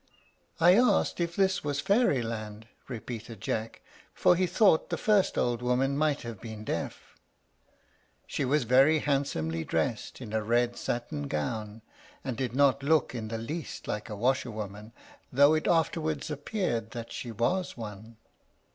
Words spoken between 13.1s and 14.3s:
in the least like a